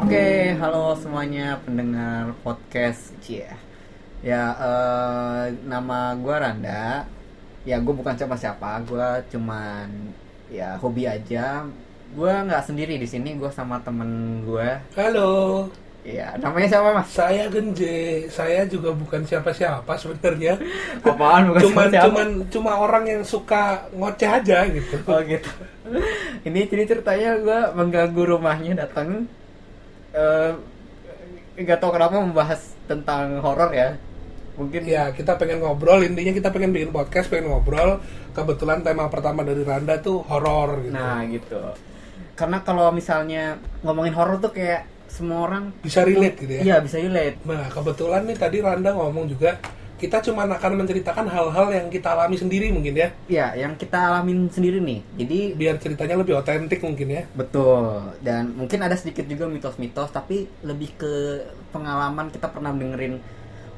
[0.00, 3.44] Oke, halo semuanya pendengar podcast Cie.
[4.24, 7.04] Ya, eh, nama gue Randa.
[7.68, 8.80] Ya, gue bukan siapa-siapa.
[8.88, 9.88] Gue cuman
[10.48, 11.68] ya hobi aja.
[12.16, 13.36] Gue nggak sendiri di sini.
[13.36, 14.68] Gue sama temen gue.
[14.96, 15.68] Halo,
[16.04, 17.08] Ya, namanya siapa mas?
[17.08, 18.28] saya Genje.
[18.28, 20.60] Saya juga bukan siapa-siapa sebenarnya.
[21.00, 22.04] Apaan bukan cuman siapa-siapa?
[22.12, 25.00] cuman cuma orang yang suka ngoceh aja gitu.
[25.08, 25.48] Oh gitu.
[26.46, 29.24] Ini jadi ceritanya gue mengganggu rumahnya datang.
[30.12, 30.52] Eh,
[31.56, 33.96] nggak tahu kenapa membahas tentang horor ya.
[34.54, 37.98] Mungkin Ya, kita pengen ngobrol, intinya kita pengen bikin podcast, pengen ngobrol.
[38.36, 40.94] Kebetulan tema pertama dari Randa tuh horor gitu.
[40.94, 41.58] Nah gitu.
[42.36, 46.62] Karena kalau misalnya ngomongin horor tuh kayak semua orang Bisa relate gitu ya.
[46.66, 47.38] Iya bisa relate.
[47.46, 49.62] Nah, kebetulan nih tadi Randa ngomong juga
[49.94, 53.08] kita cuma akan menceritakan hal-hal yang kita alami sendiri mungkin ya.
[53.30, 55.00] Iya yang kita alamin sendiri nih.
[55.22, 57.22] Jadi Biar ceritanya lebih otentik mungkin ya.
[57.32, 58.10] betul.
[58.18, 61.12] Dan mungkin ada sedikit juga mitos-mitos, tapi lebih ke
[61.70, 63.22] pengalaman kita pernah dengerin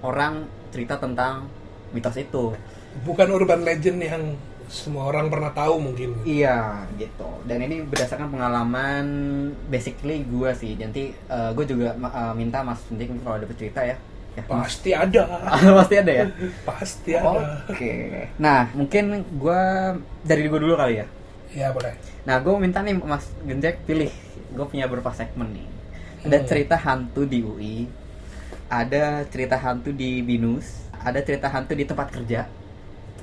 [0.00, 1.52] orang cerita tentang
[1.92, 2.56] mitos itu.
[3.04, 4.24] Bukan urban legend yang
[4.66, 6.18] semua orang pernah tahu mungkin.
[6.22, 7.26] Iya gitu.
[7.46, 9.04] Dan ini berdasarkan pengalaman
[9.66, 10.74] basically gue sih.
[10.74, 13.96] Nanti gue juga uh, minta Mas Sundik kalau ada cerita ya.
[14.36, 15.22] Ya, Pasti ada.
[15.80, 16.26] pasti ada ya.
[16.60, 17.64] Pasti ada.
[17.72, 17.92] Oke.
[18.36, 21.06] Nah, mungkin gua dari gue dulu kali ya.
[21.56, 21.96] Ya boleh.
[22.28, 24.12] Nah, gue minta nih Mas Genjek pilih.
[24.52, 25.68] Gue punya beberapa segmen nih.
[26.28, 26.48] Ada Hmm.
[26.52, 27.88] cerita hantu di UI,
[28.68, 32.44] ada cerita hantu di Binus, ada cerita hantu di tempat kerja.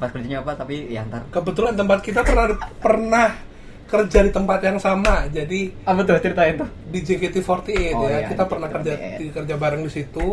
[0.03, 0.51] Tempat kerjanya apa?
[0.53, 1.23] Tapi ya ntar.
[1.31, 3.29] Kebetulan tempat kita pernah pernah
[3.87, 5.31] kerja di tempat yang sama.
[5.31, 6.67] Jadi Apa tuh ceritain tuh?
[6.91, 8.19] di JKT48 Oh, ya.
[8.19, 9.15] iya, kita pernah kerja JKT48.
[9.15, 10.27] di, kerja bareng di situ.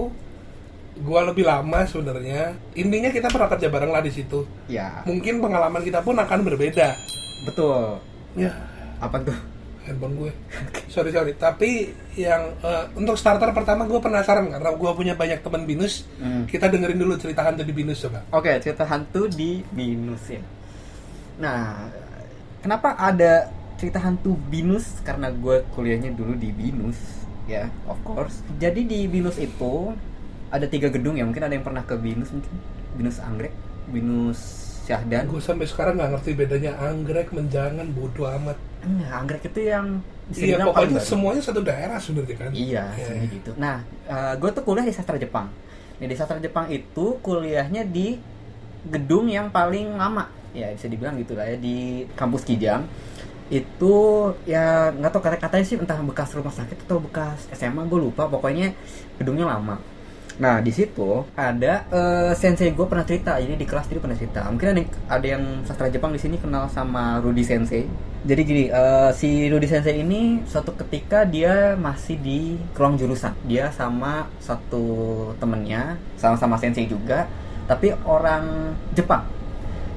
[0.99, 2.59] Gua lebih lama sebenarnya.
[2.75, 4.43] Intinya kita pernah kerja bareng lah di situ.
[4.67, 6.91] Ya, Mungkin pengalaman kita pun akan berbeda.
[7.47, 8.03] betul.
[8.35, 8.51] Ya,
[8.99, 9.39] Apa tuh?
[9.91, 10.33] Handphone gue.
[10.95, 11.35] sorry sorry.
[11.35, 16.07] Tapi yang eh, untuk starter pertama gue penasaran karena gue punya banyak teman binus.
[16.23, 16.47] Hmm.
[16.47, 18.23] Kita dengerin dulu cerita hantu di binus coba.
[18.31, 20.43] Oke, cerita hantu di Binus ya.
[21.41, 21.89] Nah,
[22.61, 23.49] kenapa ada
[23.81, 25.01] cerita hantu Binus?
[25.01, 27.01] Karena gue kuliahnya dulu di Binus,
[27.49, 28.45] ya, of course.
[28.61, 29.97] Jadi di Binus itu
[30.53, 31.25] ada tiga gedung ya.
[31.25, 32.53] Mungkin ada yang pernah ke Binus mungkin.
[33.01, 33.57] Binus Anggrek,
[33.89, 35.23] Binus Syahdan.
[35.31, 38.59] Gue sampai sekarang nggak ngerti bedanya anggrek, menjangan, bodoh amat.
[38.83, 39.87] Enggak, Anggrek itu yang
[40.31, 42.51] Iya pokoknya semuanya satu daerah sebenarnya kan.
[42.55, 43.37] Iya, Iya, sebenarnya iya.
[43.39, 43.51] gitu.
[43.59, 43.77] Nah,
[44.39, 45.47] gue tuh kuliah di sastra Jepang.
[45.99, 48.15] Nah, di sastra Jepang itu kuliahnya di
[48.87, 52.87] gedung yang paling lama, ya bisa dibilang gitu lah ya di kampus Kijang.
[53.51, 53.95] Itu
[54.47, 58.31] ya nggak tahu kata-katanya sih entah bekas rumah sakit atau bekas SMA gue lupa.
[58.31, 58.71] Pokoknya
[59.19, 59.83] gedungnya lama.
[60.41, 64.49] Nah di situ ada eh, sensei gue pernah cerita, jadi di kelas dia pernah cerita.
[64.49, 67.85] Mungkin ada yang, ada yang sastra Jepang di sini kenal sama Rudy Sensei.
[68.25, 73.37] Jadi gini, eh, si Rudy Sensei ini suatu ketika dia masih di ruang jurusan.
[73.45, 74.85] Dia sama satu
[75.37, 77.29] temennya, sama-sama sensei juga,
[77.69, 79.29] tapi orang Jepang.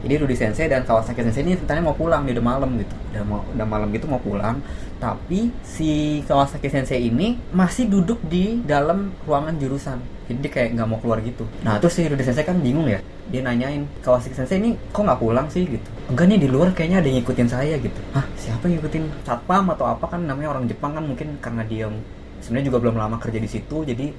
[0.03, 2.91] Jadi Rudy Sensei dan Kawasaki Sensei ini ceritanya mau pulang, dia udah malam gitu.
[3.15, 4.59] Udah, mau, udah malam gitu mau pulang.
[4.99, 10.12] Tapi si Kawasaki Sensei ini masih duduk di dalam ruangan jurusan.
[10.23, 11.43] Jadi dia kayak nggak mau keluar gitu.
[11.67, 13.03] Nah terus si Rudy Sensei kan bingung ya.
[13.27, 15.89] Dia nanyain Kawasaki Sensei ini kok nggak pulang sih gitu.
[16.07, 17.99] Enggak nih di luar kayaknya ada yang ngikutin saya gitu.
[18.15, 21.91] Hah siapa yang ngikutin satpam atau apa kan namanya orang Jepang kan mungkin karena dia
[22.39, 24.11] sebenarnya juga belum lama kerja di situ jadi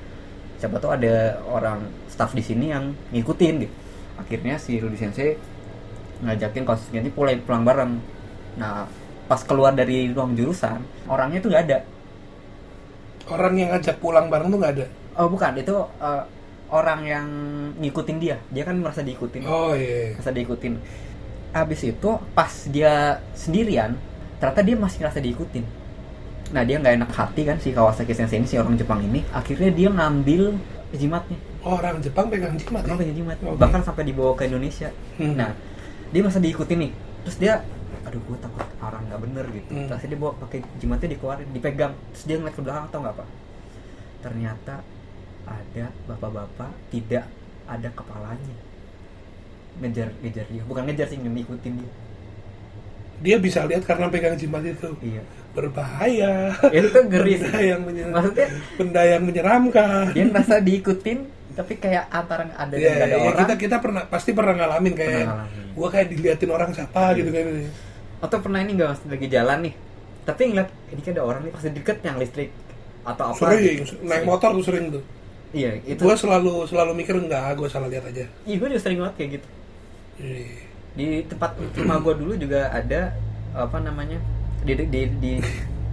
[0.61, 3.75] siapa tahu ada orang staff di sini yang ngikutin gitu.
[4.21, 5.37] Akhirnya si Rudy Sensei
[6.23, 7.93] ngajakin kasus ganti pulang pulang bareng.
[8.55, 8.87] Nah,
[9.27, 10.79] pas keluar dari ruang jurusan,
[11.11, 11.79] orangnya tuh nggak ada.
[13.29, 14.87] Orang yang ngajak pulang bareng tuh nggak ada.
[15.15, 16.23] Oh, bukan, itu eh,
[16.75, 17.27] orang yang
[17.79, 18.37] ngikutin dia.
[18.51, 19.47] Dia kan merasa diikutin.
[19.47, 20.15] Oh iya.
[20.19, 20.75] Merasa diikutin.
[21.55, 23.95] Habis itu pas dia sendirian,
[24.43, 25.65] ternyata dia masih ngerasa diikutin.
[26.51, 29.23] Nah, dia nggak enak hati kan si Kawasaki Sensei ini si orang Jepang ini.
[29.31, 30.59] Akhirnya dia ngambil
[30.95, 31.39] jimatnya.
[31.65, 32.83] Oh, orang Jepang pegang jimat.
[32.83, 32.91] ya?
[32.91, 33.37] Kenapa jadi jimat?
[33.41, 33.57] Oke.
[33.57, 34.91] Bahkan sampai dibawa ke Indonesia.
[35.17, 35.35] Hmm.
[35.39, 35.51] Nah,
[36.11, 36.93] dia masa diikutin nih.
[37.25, 37.55] Terus dia,
[38.05, 39.71] aduh gue takut orang nggak bener gitu.
[39.73, 39.87] Hmm.
[39.89, 41.93] Terus dia bawa pakai jimatnya dikeluarin, dipegang.
[42.13, 43.25] Terus dia ngeliat ke belakang tau nggak apa?
[44.21, 44.75] Ternyata
[45.45, 47.25] ada bapak-bapak tidak
[47.65, 48.57] ada kepalanya.
[49.81, 50.63] Ngejar, ngejar dia.
[50.65, 51.93] Bukan ngejar sih, ngikutin dia.
[53.23, 54.91] Dia bisa lihat karena pegang jimat itu.
[55.01, 55.23] Iya.
[55.55, 56.51] Berbahaya.
[56.71, 57.39] Itu ngeri.
[57.39, 58.15] Benda yang menyeramkan.
[58.15, 60.05] Maksudnya Benda yang menyeramkan.
[60.11, 61.19] dia ngerasa diikutin,
[61.55, 63.39] tapi kayak antara ada Iya, nggak ada iya, orang.
[63.47, 65.55] kita kita pernah pasti pernah ngalamin kayak Pernah ngalamin.
[65.55, 65.73] Iya.
[65.75, 67.47] gua kayak diliatin orang siapa gitu kan
[68.25, 69.75] atau pernah ini nggak mas lagi jalan nih
[70.25, 72.51] tapi ngeliat ini kayak ada orang nih pasti deket yang listrik
[73.05, 73.95] atau apa sering gitu.
[74.03, 75.03] naik motor tuh sering tuh
[75.55, 78.99] iya itu gua selalu selalu mikir enggak gua salah lihat aja iya gue juga sering
[79.01, 79.49] banget kayak gitu
[80.15, 80.47] Iya.
[80.95, 83.19] di tempat rumah gue dulu juga ada
[83.51, 84.19] apa namanya
[84.63, 85.33] di di di, di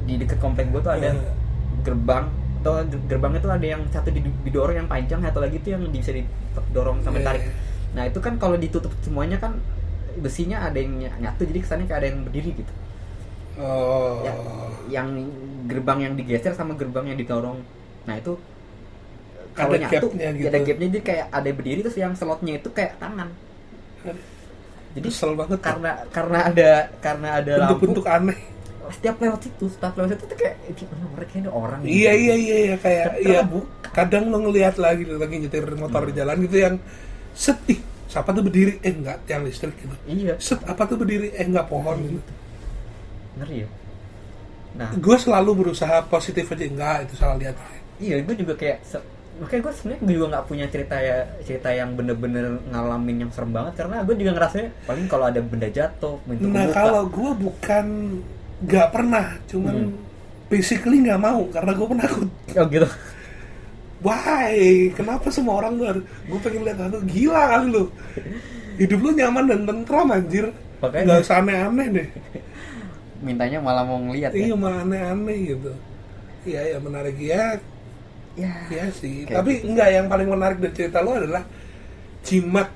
[0.05, 1.33] di dekat komplek gue tuh ada Iya.
[1.81, 2.29] gerbang
[2.61, 6.13] atau gerbangnya tuh ada yang satu di- didorong yang panjang satu lagi tuh yang bisa
[6.13, 7.43] didorong sampai Iya, tarik
[7.91, 9.57] nah itu kan kalau ditutup semuanya kan
[10.21, 12.73] besinya ada yang ny- nyatu jadi kesannya kayak ada yang berdiri gitu
[13.59, 14.23] Oh.
[14.23, 14.31] Ya,
[14.89, 15.11] yang
[15.67, 17.59] gerbang yang digeser sama gerbang yang didorong
[18.05, 18.39] nah itu
[19.51, 20.47] kalau Ada nyatu gapnya ya gitu.
[20.47, 23.29] ada gapnya jadi kayak ada yang berdiri terus yang slotnya itu kayak tangan
[24.91, 25.59] jadi Kesel banget.
[25.63, 28.39] karena karena ada karena ada lampu bentuk-bentuk aneh.
[28.91, 32.35] setiap lewat situ setiap lewat situ tuh kayak "Gimana mereka ini orang gitu." Iya iya
[32.35, 33.39] iya iya kayak iya.
[33.91, 36.09] Kadang lo ngelihat lagi lagi nyetir motor Hmm.
[36.11, 36.75] di jalan gitu yang
[37.31, 37.79] setih.
[38.07, 38.75] Siapa tuh berdiri?
[38.83, 39.95] Eh enggak, yang listrik gitu.
[40.05, 41.31] iya Set apa tuh berdiri?
[41.31, 42.19] Eh enggak pohon gitu.
[43.39, 43.69] ngeri ya
[44.71, 47.55] nah Gue selalu berusaha positif aja enggak itu salah lihat.
[47.97, 49.03] iya gue juga kayak se-
[49.39, 53.49] makanya gue sebenarnya gue juga nggak punya cerita ya cerita yang bener-bener ngalamin yang serem
[53.49, 56.75] banget karena gue juga ngerasanya paling kalau ada benda jatuh pintu Nah kebuka.
[56.75, 57.85] kalau gue bukan
[58.61, 59.97] nggak pernah, cuman Hmm.
[60.45, 62.27] basically nggak mau karena gue penakut.
[62.53, 62.87] oh gitu
[64.01, 64.89] Why?
[64.91, 67.85] Kenapa semua orang gue gue pengen lihat hantu gila kali lu.
[68.75, 70.49] Hidup lu nyaman dan tentram anjir.
[70.81, 71.05] Makanya.
[71.05, 72.07] Nggak usah aneh-aneh deh.
[73.21, 75.71] mintanya malah mau ngeliat Iya ya malah aneh-aneh gitu.
[76.41, 77.61] Iya ya menarik ya,
[78.33, 79.23] ya ya sih.
[79.23, 79.65] Kayak Tapi gitu.
[79.67, 81.43] enggak yang paling menarik dari cerita lu adalah
[82.21, 82.69] jimat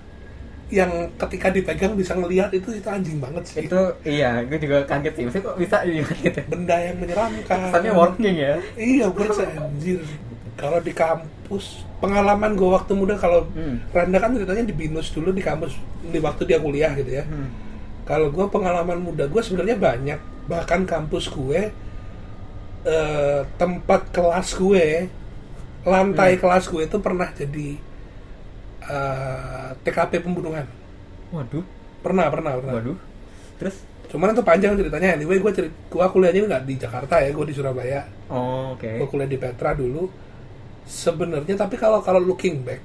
[0.65, 3.69] yang ketika dipegang bisa ngelihat itu itu anjing banget sih.
[3.69, 7.57] itu iya gue juga kaget sih maksudnya kok bisa gimana gitu Benda yang menyeramkan.
[7.69, 10.01] kesannya working ya Iya gue anjir.
[10.55, 11.65] Kalau di kampus
[11.99, 13.77] pengalaman gue waktu muda kalau Hmm.
[13.91, 17.23] Randa kan ceritanya di binus dulu di kampus di waktu dia kuliah gitu ya.
[17.23, 17.53] Hmm.
[18.03, 21.69] Kalau gue pengalaman muda gue sebenarnya banyak bahkan kampus gue
[22.83, 25.09] eh, tempat kelas gue
[25.85, 27.67] lantai kelas gue itu pernah jadi
[28.85, 30.65] eh, TKP pembunuhan.
[31.33, 31.65] waduh
[32.05, 32.73] Pernah pernah pernah.
[32.77, 32.97] waduh
[33.61, 35.17] terus Cuman itu panjang ceritanya.
[35.17, 38.05] Anyway gue cerit gue kuliahnya nggak di Jakarta ya, gue di Surabaya.
[38.29, 40.07] oh, oke gue kuliah di Petra dulu
[40.85, 42.77] sebenarnya tapi kalau kalau looking back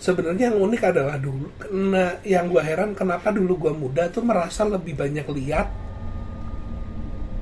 [0.00, 4.64] sebenarnya yang unik adalah dulu kena yang gue heran kenapa dulu gue muda tuh merasa
[4.64, 5.68] lebih banyak lihat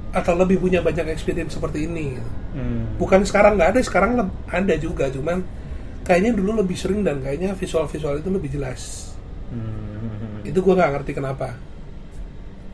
[0.08, 2.30] atau lebih punya banyak experience seperti ini gitu.
[2.56, 2.96] Hmm.
[2.96, 4.12] bukan sekarang nggak ada sekarang
[4.48, 5.44] ada juga cuman
[6.08, 9.12] kayaknya dulu lebih sering dan kayaknya visual-visual itu lebih jelas.
[9.48, 10.44] Hmm.
[10.44, 11.52] itu gue nggak ngerti kenapa.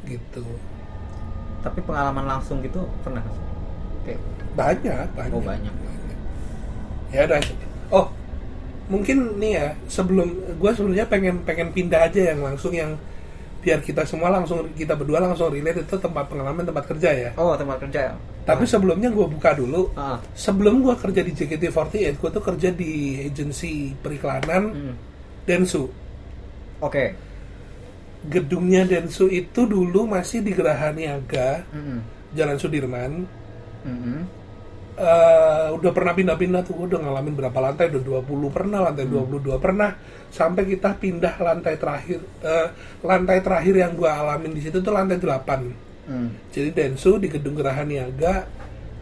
[0.06, 0.44] Gitu.
[1.62, 3.24] Tapi pengalaman langsung gitu pernah
[4.06, 4.22] kayak
[4.54, 5.34] banyak banyak.
[5.34, 5.74] Oh banyak.
[7.10, 7.38] Ya udah.
[7.90, 8.06] Oh
[8.84, 10.28] mungkin nih ya sebelum
[10.60, 13.00] gue sebenarnya pengen pengen pindah aja yang langsung yang
[13.64, 17.30] biar kita semua langsung kita berdua langsung relate itu tempat pengalaman tempat kerja ya.
[17.40, 18.14] Oh tempat kerja ya.
[18.44, 19.88] Tapi sebelumnya gue buka dulu.
[19.96, 20.20] Ah.
[20.36, 22.92] Sebelum gue kerja di JKT48 gue tuh kerja di
[23.24, 24.94] agensi periklanan Hmm.
[25.48, 25.88] Densu.
[26.84, 27.16] Oke.
[28.28, 32.04] Gedungnya Densu itu dulu masih di Geraha Niaga Hmm.
[32.36, 33.24] Jalan Sudirman.
[33.80, 34.28] Hmm.
[34.94, 37.90] Eh udah pernah pindah-pindah tuh gue udah ngalamin berapa lantai?
[37.90, 39.90] Udah 20 pernah lantai 22 pernah.
[40.30, 42.68] Sampai kita pindah lantai terakhir eh,
[43.02, 46.36] lantai terakhir yang gue alamin di situ tuh lantai 8 Hmm.
[46.52, 48.44] jadi Densu di gedung Geraha Niaga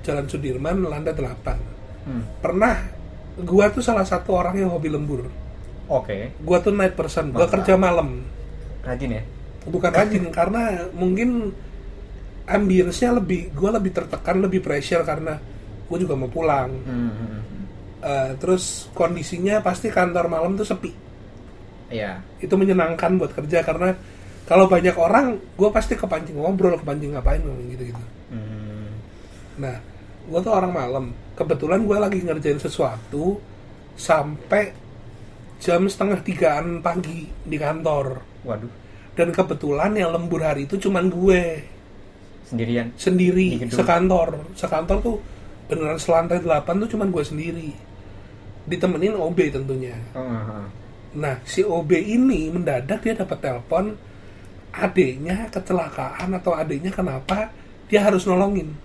[0.07, 1.59] Jalan Sudirman lantai 8
[2.07, 2.23] Hmm.
[2.39, 2.79] pernah
[3.43, 5.27] gue tuh salah satu orang yang hobi lembur.
[5.91, 6.31] Oke.
[6.39, 8.23] Gue tuh night person gue kerja malam.
[8.87, 9.23] Rajin ya?
[9.67, 11.51] Bukan rajin karena mungkin
[12.47, 15.39] ambience-nya lebih gue lebih tertekan lebih pressure karena
[15.93, 16.73] gue juga mau pulang.
[16.89, 17.45] Hmm.
[18.03, 20.91] Eh, terus kondisinya pasti kantor malam tuh sepi.
[21.93, 22.19] Iya.
[22.41, 23.93] Itu menyenangkan buat kerja karena
[24.49, 28.89] kalau banyak orang gue pasti kepancing ngobrol kepancing ngapain gitu gitu Hmm.
[29.61, 29.77] nah
[30.25, 31.05] gue tuh orang malam.
[31.37, 33.37] Kebetulan gue lagi ngerjain sesuatu
[33.93, 34.73] sampai
[35.61, 38.19] jam setengah tigaan pagi di kantor.
[38.49, 38.73] Waduh.
[39.13, 41.43] Dan kebetulan yang lembur hari itu cuman gue.
[42.49, 42.89] Sendirian?
[42.97, 44.43] Sendiri sekantor.
[44.57, 45.17] Sekantor tuh
[45.73, 47.71] beneran selantai 8 tuh cuman gue sendiri.
[48.69, 49.97] Ditemenin OB tentunya.
[50.13, 50.67] Ah, ah.
[51.17, 53.97] nah si OB ini mendadak dia dapat telepon
[54.73, 57.49] adiknya kecelakaan atau adiknya kenapa
[57.89, 58.77] dia harus nolongin.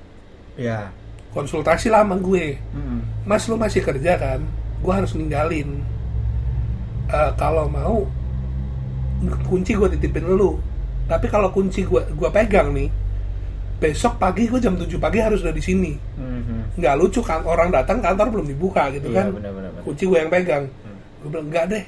[0.55, 0.95] Ya
[1.37, 2.57] konsultasi lama gue.
[2.73, 3.05] Hmm.
[3.21, 4.41] mas lu masih kerja kan?
[4.81, 5.85] Gue harus ninggalin.
[7.13, 8.09] Eh, kalau mau
[9.45, 10.57] kunci gue titipin lu.
[11.05, 12.91] Tapi kalau kunci gue gua pegang nih
[13.77, 15.93] besok pagi gue jam 7 pagi harus udah di sini.
[16.17, 16.61] Hmm, hmm.
[16.81, 19.37] nggak lucu kan orang datang kantor belum dibuka gitu Iya, kan.
[19.37, 19.81] benar.
[19.85, 20.65] kunci gue yang pegang.
[20.65, 20.97] Hmm.
[21.21, 21.83] gue bilang enggak deh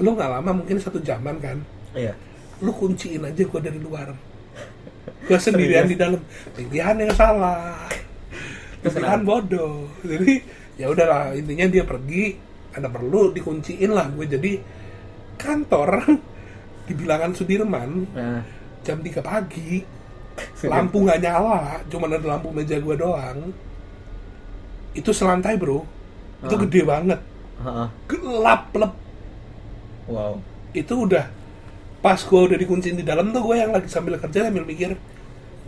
[0.00, 1.58] lu nggak lama mungkin satu jaman kan.
[1.92, 2.16] Iya.
[2.64, 4.16] Lu kunciin aja gue dari luar.
[5.28, 6.20] Gue sendirian di dalam.
[6.56, 7.76] Pilihan yang salah.
[8.82, 9.92] Pilihan bodoh.
[10.00, 10.40] Jadi
[10.80, 12.50] ya udahlah intinya dia pergi.
[12.72, 14.52] Ada perlu dikunciin lah gue jadi
[15.36, 15.90] kantor
[16.88, 18.40] di bilangan Sudirman nah.
[18.80, 19.84] jam 3 pagi
[20.66, 23.38] lampu nggak nyala cuman ada lampu meja gue doang.
[24.92, 25.82] Itu selantai bro.
[26.44, 27.20] Itu gede banget.
[28.10, 28.92] Gelap lep.
[30.10, 30.42] Wow.
[30.74, 31.26] Itu udah
[32.02, 34.98] pas gue udah dikunciin di dalam tuh gue yang lagi sambil kerja sambil mikir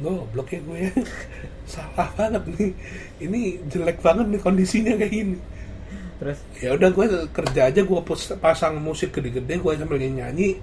[0.02, 0.92] goblok ya gue ya.
[1.72, 2.70] Salah banget nih.
[3.22, 3.40] Ini
[3.70, 5.38] jelek banget nih kondisinya kayak gini.
[6.18, 6.38] Terus?
[6.58, 8.00] Ya udah gue kerja aja gue
[8.42, 10.58] pasang musik gede-gede gue sambil nyanyi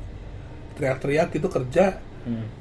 [0.76, 2.00] teriak-teriak gitu kerja.
[2.28, 2.61] Hmm.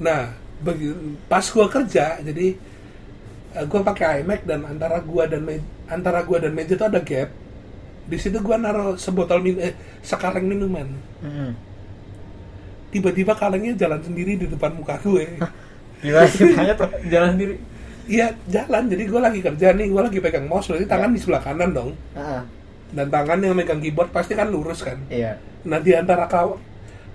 [0.00, 0.92] Nah bagi,
[1.24, 2.46] pas gue kerja jadi
[3.50, 7.28] gue pakai iMac dan antara gue dan me- antara gue dan meja tuh ada gap.
[8.06, 10.86] Di situ gue naruh sebotol min eh, sekarang minuman.
[11.20, 11.50] Mm-mm.
[12.90, 15.26] tiba-tiba kalengnya jalan sendiri di depan muka gue.
[16.02, 17.54] Gimana ceritanya tuh jalan sendiri.
[18.10, 18.90] Iya jalan.
[18.90, 21.90] Jadi gue lagi kerja nih gue lagi pegang mouse berarti tangan di sebelah kanan dong.
[22.14, 22.42] Heeh.
[22.90, 24.98] dan tangan yang megang keyboard pasti kan lurus kan.
[25.06, 25.38] Iya.
[25.62, 26.26] Nah di antara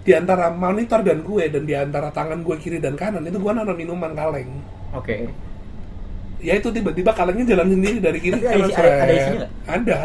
[0.06, 3.52] di antara monitor dan gue dan di antara tangan gue kiri dan kanan itu gue
[3.52, 4.62] naruh minuman kaleng.
[4.94, 5.26] Oke.
[6.40, 9.10] Ya itu tiba-tiba kalengnya jalan sendiri dari kiri Tapi ada kanan ada- ada seret.
[9.12, 9.52] isinya nggak?
[9.68, 10.00] ada.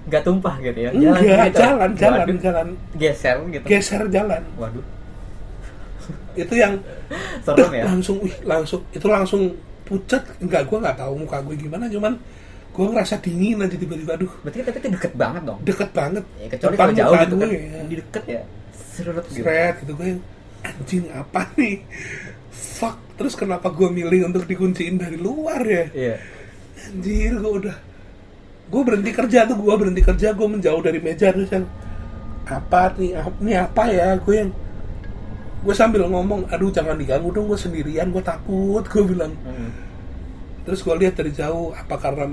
[0.00, 0.90] Nggak tumpah gitu ya?
[0.90, 1.58] Enggak gitu.
[1.58, 2.38] jalan jalan Waduh.
[2.40, 2.66] jalan.
[2.94, 3.64] Geser gitu.
[3.66, 4.42] Geser jalan.
[4.54, 4.86] Waduh.
[6.32, 6.78] Itu yang
[7.44, 7.84] serem ya.
[7.90, 9.42] langsung wih langsung itu langsung
[9.82, 12.14] pucat enggak gue nggak tahu muka gue gimana cuman
[12.70, 14.14] gue ngerasa dingin aja tiba-tiba.
[14.14, 14.30] Aduh.
[14.40, 15.58] Berarti tapi itu deket banget dong?
[15.60, 16.22] Deket banget.
[16.38, 17.48] Ya, kecuali kalau jauh gitu kan.
[17.50, 18.42] gue, di deket ya
[19.00, 19.40] seret gitu.
[19.40, 20.08] Seret gitu gue
[20.60, 21.80] anjing apa nih?
[22.52, 25.84] Fuck terus kenapa gue milih untuk dikunciin dari luar ya?
[25.92, 26.16] Iya.
[26.88, 27.76] Anjir gue udah
[28.70, 31.66] gue berhenti kerja tuh gue berhenti kerja gue menjauh dari meja terus yang
[32.44, 34.14] apa nih ap- ini apa ya?
[34.20, 34.50] Gue yang
[35.60, 39.32] gue sambil ngomong aduh jangan diganggu dong gue sendirian gue takut gue bilang.
[39.44, 39.70] Mm.
[40.60, 42.30] terus gue lihat dari jauh apa karena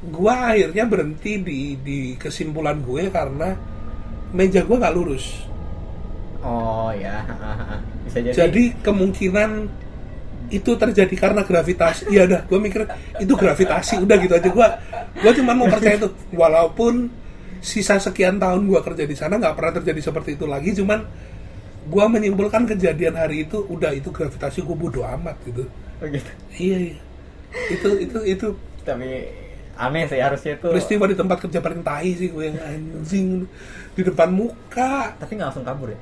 [0.00, 3.52] gue akhirnya berhenti di di kesimpulan gue karena
[4.30, 5.44] meja gue nggak lurus.
[6.40, 7.22] Oh ya.
[8.06, 8.34] Bisa jadi.
[8.34, 9.50] Jadi kemungkinan
[10.50, 12.10] itu terjadi karena gravitasi.
[12.10, 12.82] Iya dah gue mikir
[13.22, 14.02] itu gravitasi.
[14.02, 14.48] Udah gitu aja.
[14.50, 14.68] Gue
[15.20, 16.08] gue cuma mau percaya itu.
[16.34, 17.10] Walaupun
[17.60, 20.74] sisa sekian tahun gue kerja di sana nggak pernah terjadi seperti itu lagi.
[20.74, 21.00] Cuman
[21.90, 25.64] gue menyimpulkan kejadian hari itu udah itu gravitasi gue bodoh amat gitu.
[26.00, 26.30] Oh, gitu.
[26.56, 26.98] Iya iya.
[27.70, 28.48] Itu itu itu.
[28.80, 29.06] Tapi
[29.80, 33.48] aneh sih harusnya tuh peristiwa di tempat kerja paling tai sih gue yang anjing
[33.94, 35.14] di depan muka.
[35.18, 36.00] Tapi nggak langsung kabur ya?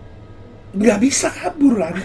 [0.76, 1.96] Nggak bisa kabur kan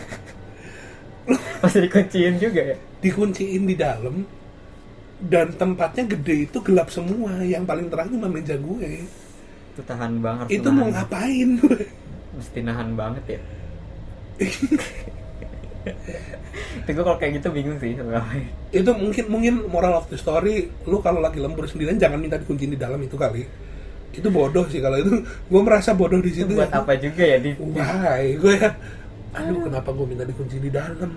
[1.64, 2.78] pasti dikunciin juga ya?
[3.00, 4.16] Dikunciin di dalam.
[5.24, 7.40] Dan tempatnya gede itu gelap semua.
[7.48, 9.08] Yang paling terang cuma meja gue.
[9.72, 11.50] Itu tahan banget itu mau ngapain?
[11.64, 11.88] Gue
[12.36, 13.42] mesti nahan banget ya?
[16.84, 17.98] Itu gue kalau kayak gitu bingung sih
[18.72, 22.74] itu mungkin mungkin moral of the story lu kalau lagi lembur sendirian jangan minta dikunciin
[22.74, 23.44] di dalam itu kali
[24.14, 25.26] itu bodoh sih kalau itu.
[25.50, 26.82] Gue merasa bodoh di itu situ buat ya.
[26.86, 28.38] apa juga ya di, Why?
[28.38, 28.70] gue ya
[29.34, 31.10] aduh kenapa gue minta dikunci di dalam?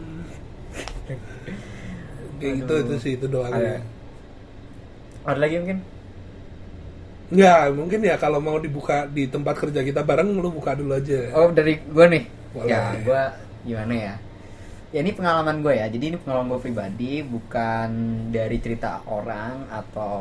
[2.41, 3.61] Kayak gitu itu sih itu doang Ada.
[3.61, 3.81] ya.
[5.26, 5.79] Ada lagi mungkin?
[7.26, 11.35] Nggak, mungkin ya kalau mau dibuka di tempat kerja kita bareng lu buka dulu aja.
[11.35, 12.25] Oh dari gue nih?
[12.55, 12.69] Boleh.
[12.71, 13.23] ya gue
[13.67, 14.15] gimana ya?
[14.95, 15.87] Ya ini pengalaman gue ya.
[15.91, 17.91] Jadi ini pengalaman gue pribadi bukan
[18.31, 20.17] dari cerita orang atau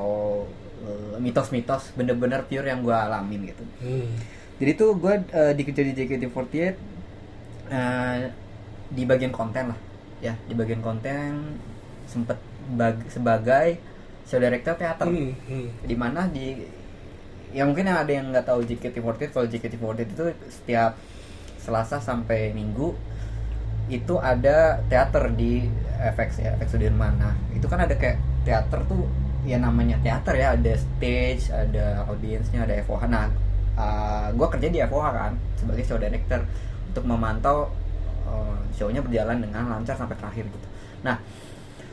[1.17, 4.07] mitos-mitos bener-bener pure yang gue alamin gitu Hmm.
[4.55, 6.55] jadi tuh gue eh, dikerja di JKT48
[7.69, 8.19] eh,
[8.87, 9.79] di bagian konten lah
[10.19, 11.59] ya di bagian konten
[12.05, 12.37] sempet
[12.71, 13.77] bag- sebagai
[14.23, 15.67] show director teater Hmm, hmm.
[15.83, 16.65] di mana di
[17.51, 20.97] ya mungkin yang ada yang nggak tahu JKT48 kalau JKT48 itu setiap
[21.57, 22.93] Selasa sampai Minggu
[23.87, 25.65] itu ada teater di
[26.13, 29.05] FX ya FX Sudirman nah itu kan ada kayak teater tuh
[29.45, 33.29] ya namanya teater ya ada stage ada audiensnya ada FOH nah
[34.33, 36.41] gue kerja di FOH kan sebagai show director
[36.89, 37.69] untuk memantau
[38.25, 40.67] uh, show-nya berjalan dengan lancar sampai terakhir gitu.
[41.03, 41.19] Nah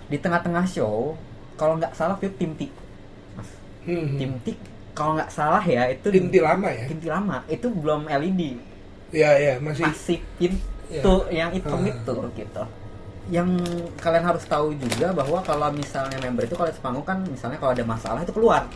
[0.07, 1.19] di tengah-tengah show
[1.59, 2.73] kalau nggak salah itu tim tik.
[3.37, 3.51] Mas
[3.83, 4.19] Hmm, hmm.
[4.19, 4.59] tim tik
[4.95, 6.87] kalau nggak salah ya itu Inti lama ya?
[6.87, 8.41] Tim tik lama itu belum LED
[9.13, 11.91] ya ya masih masih pintu yang hitam Ah.
[11.91, 12.65] itu gitu
[13.31, 13.49] yang
[14.03, 17.85] kalian harus tahu juga bahwa kalau misalnya member itu kalau sepanggung kan misalnya kalau ada
[17.87, 18.67] masalah itu keluar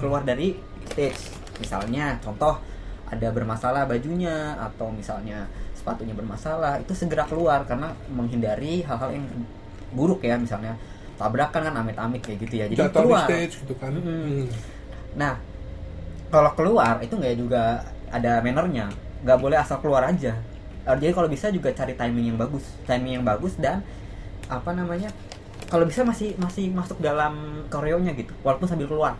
[0.00, 0.56] keluar dari
[0.88, 2.56] stage misalnya contoh
[3.08, 5.44] ada bermasalah bajunya atau misalnya
[5.76, 9.24] sepatunya bermasalah itu segera keluar karena menghindari hal-hal yang
[9.92, 10.76] buruk ya misalnya
[11.18, 13.92] tabrakan kan amit-amit kayak gitu ya jadi jatuh di keluar stage gitu kan.
[13.92, 14.46] Hmm.
[15.18, 15.34] Nah,
[16.30, 18.86] kalau keluar itu nggak juga ada mannernya,
[19.26, 20.38] nggak boleh asal keluar aja.
[20.88, 23.84] Eh, Jadi kalau bisa juga cari timing yang bagus, timing yang bagus dan
[24.48, 25.12] apa namanya,
[25.68, 29.14] kalau bisa masih masih masuk dalam koreonya gitu, walaupun sambil keluar.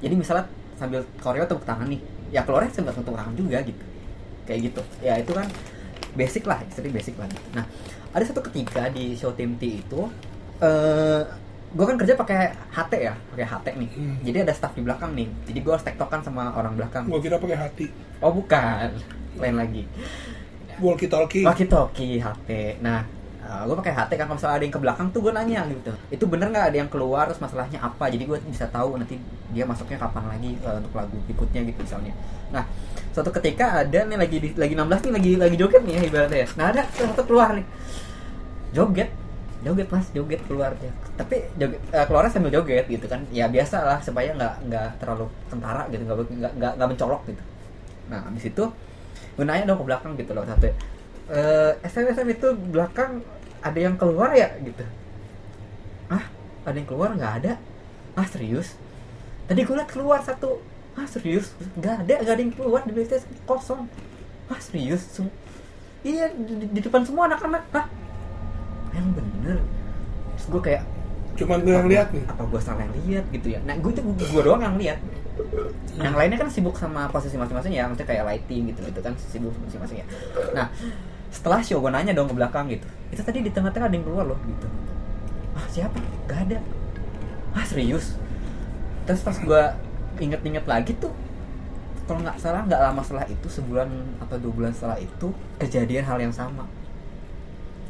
[0.00, 2.00] Jadi misalnya sambil koreo tepuk tangan nih,
[2.32, 3.84] ya keluarnya sambil tepuk tangan juga gitu,
[4.44, 4.80] kayak gitu.
[5.04, 5.46] Ya itu kan
[6.14, 7.66] basic lah istilahnya basic lah nah
[8.14, 10.00] ada satu ketika di show tim T itu
[10.62, 11.22] eh
[11.74, 14.16] gue kan kerja pakai HT ya pakai HT nih Hmm.
[14.22, 17.42] jadi ada staff di belakang nih jadi gue harus tektokan sama orang belakang Gua kira
[17.42, 17.86] pakai hati.
[18.22, 18.94] oh bukan
[19.42, 19.82] lain lagi
[20.82, 21.44] Walkie talkie.
[21.46, 22.50] walkie talkie HT
[22.82, 23.04] nah
[23.44, 25.92] gue pakai HT kan kalau misalnya ada yang ke belakang tuh gue nanya gitu.
[26.08, 28.08] Itu bener nggak ada yang keluar terus masalahnya apa?
[28.08, 29.20] Jadi gue bisa tahu nanti
[29.52, 32.12] dia masuknya kapan lagi eh, untuk lagu berikutnya gitu misalnya.
[32.50, 32.64] Nah
[33.12, 36.38] suatu ketika ada nih lagi di- lagi 16 nih lagi lagi joget nih ya ibaratnya
[36.40, 36.48] ya.
[36.56, 37.66] Nah ada satu keluar nih.
[38.74, 39.10] Joget
[39.64, 40.92] joget mas joget keluar dia.
[41.16, 43.20] Tapi joget, eh, keluarnya sambil joget gitu kan.
[43.28, 47.42] Ya biasa lah supaya nggak nggak terlalu tentara gitu nggak nggak mencolok gitu.
[48.08, 48.64] Nah habis itu
[49.42, 50.70] nanya dong ke belakang gitu loh satu.
[51.26, 53.24] Eh SM SM itu belakang
[53.58, 54.54] ada yang keluar ya?
[54.60, 54.84] Gitu.
[56.06, 56.22] Ah
[56.62, 57.10] ada yang keluar?
[57.10, 57.52] Nggak ada.
[58.14, 58.78] Ah serius?
[59.44, 60.62] Tadi gue liat keluar satu.
[60.94, 61.50] Ah serius?
[61.74, 63.90] Nggak ada nggak ada yang keluar di BTS kosong.
[64.46, 65.02] Ah serius?
[65.02, 65.34] Sem-
[66.04, 67.64] iya di, di- di depan semua anak-anak.
[67.74, 67.86] Ah
[68.94, 69.58] yang bener.
[70.38, 70.82] Terus gue kayak
[71.34, 72.22] Cuman gue yang lihat nih.
[72.30, 73.58] apa gue salah yang lihat gitu ya?
[73.66, 75.02] Nah gue itu gue doang yang lihat
[75.98, 79.54] yang lainnya kan sibuk sama posisi masing-masing ya maksudnya kayak lighting gitu gitu kan sibuk
[79.66, 80.06] masing-masing ya.
[80.54, 80.66] Nah
[81.34, 84.24] setelah show gue nanya dong ke belakang gitu itu tadi di tengah-tengah ada yang keluar
[84.26, 84.66] loh gitu.
[85.54, 85.98] Ah siapa?
[86.30, 86.58] Gak ada.
[87.54, 88.14] Ah serius?
[89.06, 89.62] Terus pas gue
[90.22, 91.10] inget-inget lagi tuh
[92.04, 93.88] kalau nggak salah nggak lama setelah itu sebulan
[94.20, 96.66] atau dua bulan setelah itu kejadian hal yang sama.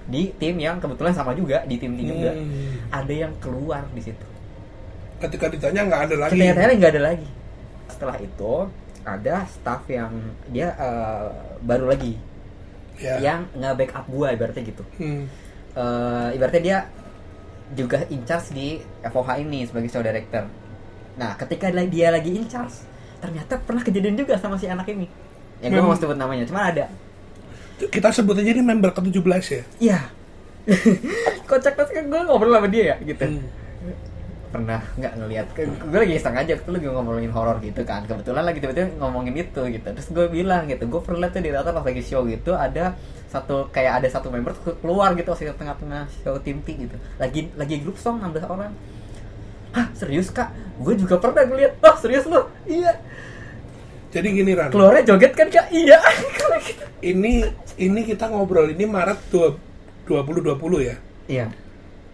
[0.04, 2.30] Di tim yang kebetulan sama juga di tim ini juga.
[2.36, 2.92] Hmm.
[2.92, 4.33] ada yang keluar di situ
[5.24, 6.32] Ketika ditanya nggak ada lagi.
[6.32, 7.28] ternyata nggak ada lagi
[7.86, 8.52] setelah itu
[9.02, 10.12] ada staff yang
[10.46, 11.28] dia eh,
[11.60, 12.14] baru lagi
[12.94, 13.18] Ya.
[13.18, 15.26] yang nge-backup gua ibaratnya gitu Hmm.
[15.74, 16.78] Eh, ibaratnya dia
[17.72, 18.66] juga in charge di
[19.02, 20.46] FOH ini sebagai show director
[21.14, 22.84] nah ketika dia lagi in charge
[23.16, 25.08] ternyata pernah kejadian juga sama si anak ini
[25.58, 26.86] yang gue Mem- mau sebut namanya cuma ada
[27.80, 29.62] Kita sebut aja ini member ke-17 ya.
[29.80, 30.00] iya
[31.44, 33.42] kocak banget kan gue ngobrol sama dia ya gitu Hmm.
[34.54, 38.62] Pernah nggak ngelihat gue lagi iseng aja tuh lagi ngomongin horor gitu kan kebetulan lagi
[38.62, 42.06] tiba-tiba ngomongin itu gitu terus gue bilang gitu gue pernah tuh di data pas lagi
[42.06, 42.94] show gitu ada
[43.26, 47.50] satu kayak ada satu member tuh keluar gitu di tengah-tengah show tim T gitu lagi
[47.58, 48.70] lagi grup song 16 orang
[49.74, 50.54] Hah serius kak?
[50.78, 52.46] Gue juga pernah ngeliat Oh serius lo?
[52.62, 52.94] Iya
[54.14, 54.70] Jadi gini Ran.
[54.70, 55.66] Keluarnya joget kan kak?
[55.74, 55.98] Iya
[57.02, 57.42] Ini
[57.82, 59.58] ini kita ngobrol ini Maret dua-
[60.06, 60.94] 2020 ya.
[61.26, 61.46] Iya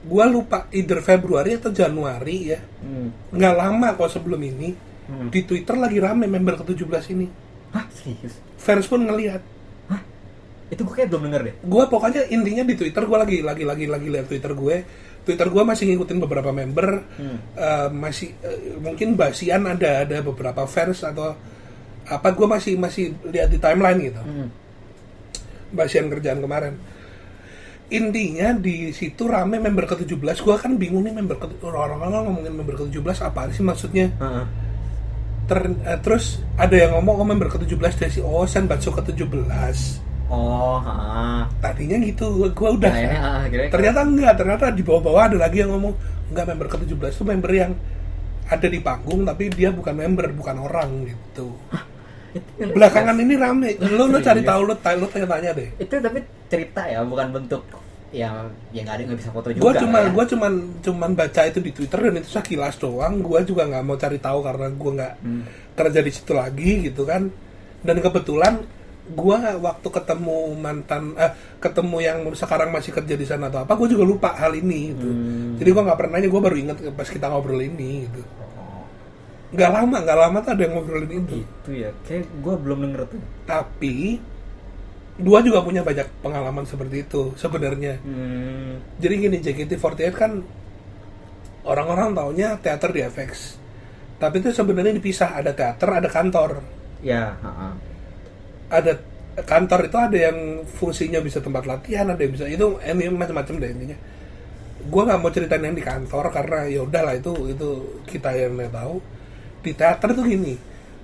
[0.01, 2.61] Gua lupa either Februari atau Januari ya.
[2.61, 3.37] hmm.
[3.37, 4.73] Nggak lama kok sebelum ini.
[5.11, 5.29] Hmm.
[5.29, 7.27] Di Twitter lagi rame member ke-17 ini.
[7.75, 8.39] Hah serius?
[8.57, 9.43] Fans pun ngelihat.
[9.91, 10.01] Hah?
[10.71, 13.85] Itu gue kayak belum denger deh Gua pokoknya intinya di Twitter gua lagi lagi lagi
[13.91, 14.77] lagi lihat Twitter gue.
[15.21, 16.89] Twitter gua masih ngikutin beberapa member.
[17.21, 17.39] Hmm.
[17.59, 21.37] Eh, masih eh, mungkin basian ada ada beberapa fans atau
[22.09, 24.23] apa gua masih masih lihat di timeline gitu.
[24.25, 24.49] hmm.
[25.71, 26.75] basian kerjaan kemarin
[27.91, 32.75] intinya di situ rame member ke-17 gua kan bingung nih member ke orang-orang ngomongin member
[32.79, 34.07] ke-17 apa sih maksudnya?
[34.15, 34.45] Heeh.
[35.51, 39.79] Ter- eh, terus ada yang ngomong oh member ke-17 dari si Osen Batso ke-17
[40.31, 41.43] Oh ha.
[41.59, 45.75] tadinya gitu gua, udah Nah, ah, kira-kira- ternyata enggak ternyata di bawah-bawah ada lagi yang
[45.75, 45.91] ngomong
[46.31, 47.73] enggak member ke-17 itu member yang
[48.47, 51.51] ada di panggung tapi dia bukan member bukan orang gitu.
[51.51, 51.90] Itu-
[52.59, 57.03] belakangan ini rame lo lo cari tahu lo lo tanya-tanya deh itu tapi cerita ya
[57.03, 57.63] bukan bentuk
[58.11, 58.31] ya
[58.75, 60.11] ya nggak ada nggak bisa foto juga gue cuma ya.
[60.11, 63.95] gue cuman cuman baca itu di twitter dan itu sekilas doang gue juga nggak mau
[63.95, 65.43] cari tahu karena gue nggak Hmm.
[65.79, 67.31] kerja di situ lagi gitu kan
[67.81, 68.61] dan kebetulan
[69.11, 73.89] gue waktu ketemu mantan eh ketemu yang sekarang masih kerja di sana atau apa gue
[73.91, 75.55] juga lupa hal ini gitu Hmm.
[75.59, 78.23] jadi gue nggak pernah nanya gue baru ingat pas kita ngobrol ini gitu
[79.51, 81.43] nggak lama nggak lama tuh ada yang ngobrolin itu.
[81.43, 83.21] Gitu ya kayak gue belum denger tuh.
[83.47, 84.21] Tapi
[85.21, 88.01] dua juga punya banyak pengalaman seperti itu sebenarnya.
[88.01, 88.81] Hmm.
[88.97, 90.33] jadi gini JKT48 kan
[91.69, 93.61] orang-orang taunya teater di FX
[94.21, 96.61] tapi itu sebenarnya dipisah ada teater ada kantor.
[97.01, 97.73] Ya ha-ha.
[98.69, 98.93] ada
[99.41, 103.71] kantor itu ada yang fungsinya bisa tempat latihan ada yang bisa itu ini macam-macam deh
[103.73, 103.99] intinya.
[104.85, 107.69] Gue nggak mau ceritain yang di kantor karena ya udahlah itu itu
[108.05, 109.01] kita yang tahu
[109.61, 110.55] di teater tuh gini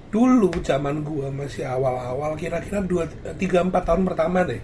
[0.06, 3.04] dulu zaman gue masih awal-awal kira-kira dua
[3.36, 4.62] tiga empat tahun pertama deh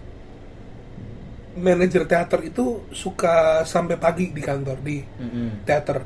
[1.52, 5.68] manajer teater itu suka sampai pagi di kantor di Mm-mm.
[5.68, 6.00] teater.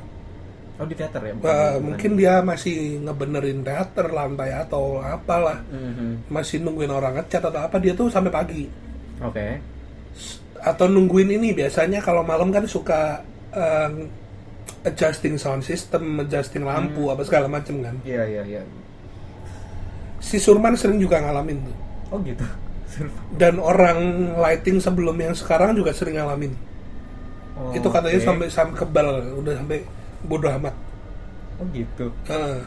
[0.77, 1.33] Oh di teater ya?
[1.33, 5.63] Bukan- mungkin dia masih ngebenerin teater lantai atau apalah.
[5.71, 6.27] Mhm.
[6.27, 8.63] masih nungguin orang ngecat atau apa dia tuh sampai pagi.
[9.23, 9.57] Oke.
[10.59, 13.23] Atau nungguin ini biasanya kalau malam kan suka
[13.55, 14.03] um,
[14.83, 17.95] adjusting sound system, adjusting lampu apa segala macem kan.
[18.03, 18.61] iya iya iya
[20.19, 21.75] Si Surman sering juga ngalamin tuh.
[22.07, 22.45] oh gitu
[23.35, 23.99] dan orang
[24.33, 26.53] lighting sebelum yang sekarang juga sering ngalamin
[27.53, 28.21] Oh, itu katanya oke.
[28.23, 29.81] sampai sampai kebal udah sampai
[30.23, 30.77] bodoh amat
[31.57, 32.05] Oh gitu.
[32.23, 32.61] Heeh.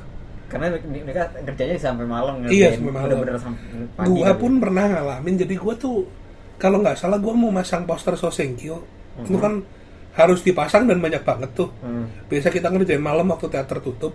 [0.45, 3.07] Karena mereka kerjanya sampai malam Iya, sampai malam.
[3.07, 3.63] bener-bener sampai
[3.95, 4.09] pagi.
[4.11, 6.11] gua pun pernah ngalamin jadi gua tuh
[6.59, 8.83] kalau nggak salah gua mau masang poster Sosenkyo
[9.21, 9.39] itu Mhm.
[9.39, 9.55] kan
[10.13, 12.11] harus dipasang dan banyak banget tuh Hmm.
[12.27, 14.13] biasa kita ngerjain malam waktu teater tutup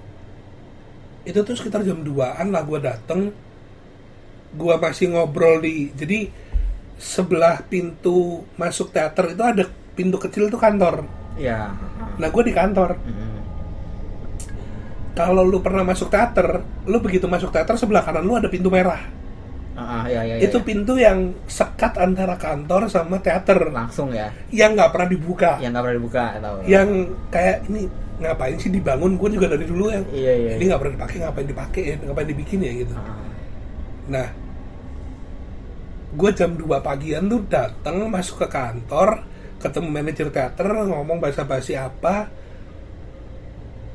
[1.21, 3.31] itu tuh sekitar jam 2an lah gua dateng
[4.51, 6.29] gua masih ngobrol di jadi
[6.95, 11.71] sebelah pintu masuk teater itu ada pintu kecil tuh kantor Iya.
[12.15, 13.39] nah gua di kantor Hmm.
[15.13, 18.99] kalau lu pernah masuk teater lu begitu masuk teater sebelah kanan lu ada pintu merah
[19.75, 20.63] Ah, ah, iya, iya, itu iya.
[20.63, 24.31] pintu yang sekat antara kantor sama teater langsung ya.
[24.47, 26.55] yang nggak pernah dibuka Yang nggak pernah dibuka tahu.
[26.63, 26.87] yang
[27.27, 27.81] kayak ini
[28.15, 30.51] ngapain sih dibangun gue juga dari dulu yang Iya, iya.
[30.55, 33.19] ini nggak pernah dipakai ngapain dipakai ya ngapain dibikin ya gitu Ah,
[34.07, 34.27] nah
[36.15, 39.27] gue jam 2 pagian tuh datang masuk ke kantor
[39.59, 42.31] ketemu manajer teater ngomong bahasa basi apa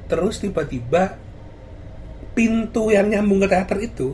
[0.04, 1.16] terus tiba-tiba
[2.36, 4.12] pintu yang nyambung ke teater itu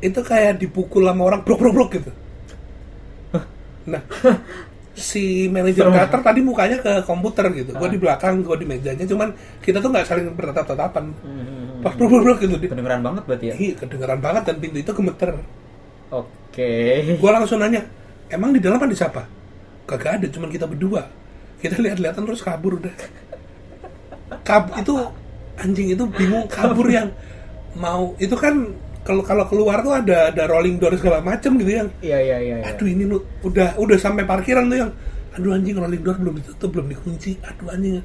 [0.00, 2.10] itu kayak dipukul sama orang brok brok brok gitu.
[3.86, 4.02] Nah
[4.96, 7.76] si manajer teater tadi mukanya ke komputer gitu.
[7.76, 9.04] Gue di belakang gue di mejanya.
[9.04, 9.30] Cuman
[9.60, 11.04] kita tuh nggak saling bertatap-tatapan.
[11.20, 11.84] Hmm.
[11.84, 12.54] brok brok brok, brok gitu.
[12.72, 13.54] Kedengeran banget berarti ya.
[13.54, 15.30] Ih, kedengeran banget dan pintu itu gemeter.
[16.10, 16.72] Oke.
[17.04, 17.84] gue langsung nanya
[18.32, 19.36] emang di dalam ada siapa
[19.86, 21.06] kagak ada cuman kita berdua.
[21.62, 22.92] Kita lihat-lihatan terus kabur udah.
[24.42, 24.92] Kab itu
[25.56, 27.08] anjing itu bingung kabur yang
[27.78, 28.12] mau.
[28.18, 28.74] Itu kan
[29.06, 32.56] kalau kalau keluar tuh ada ada rolling door segala macem gitu yang Iya iya iya.
[32.58, 32.64] iya.
[32.66, 34.90] aduh ini lu udah udah sampai parkiran tuh yang
[35.32, 38.02] aduh anjing rolling door belum ditutup belum dikunci aduh anjing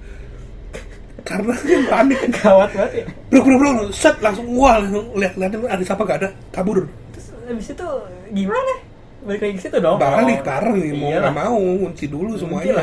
[1.21, 3.05] karena yang panik Gawat banget ya.
[3.29, 7.27] bro bro bro set langsung wah langsung lihat lihat ada siapa gak ada kabur Terus
[7.45, 7.87] habis itu
[8.31, 8.73] gimana?
[9.21, 10.01] Balik lagi ke situ dong.
[10.01, 10.45] balik Oh.
[10.49, 12.81] bareng nih mau nggak mau kunci dulu semuanya.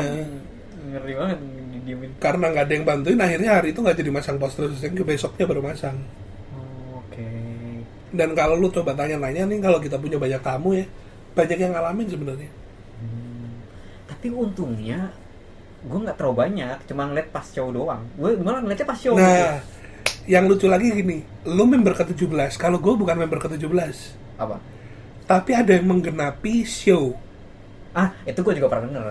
[0.87, 1.37] Ngeri banget
[1.75, 2.09] didiemin.
[2.15, 4.71] karena nggak ada yang bantuin akhirnya hari itu nggak jadi masang poster
[5.03, 6.28] besoknya baru masang Oh.
[8.11, 10.85] Dan kalau lu coba tanya-nanya nih kalau kita punya banyak tamu ya
[11.31, 12.49] banyak yang ngalamin sebenarnya
[14.05, 15.13] Tapi untungnya
[15.79, 18.03] gue nggak terlalu banyak, cuma ngeliat pas show doang.
[18.19, 19.15] Gue malah ngeliatnya pas show.
[19.15, 19.23] gitu.
[19.23, 19.63] nah
[20.27, 23.65] yang lucu lagi gini lu member ke 17 kalau gue bukan member ke 17
[24.37, 24.61] Apa?
[25.23, 27.13] tapi ada yang menggenapi show
[27.89, 29.05] Ah, itu gue juga pernah denger.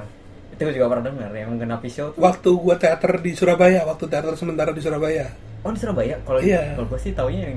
[0.53, 2.21] Itu gue juga pernah denger yang menggenapi show tuh.
[2.21, 5.27] waktu gue teater di Surabaya waktu teater sementara di Surabaya
[5.59, 6.15] Oh di Surabaya.
[6.23, 6.77] Kalau Iya.
[6.77, 7.57] kalau gue sih taunya yang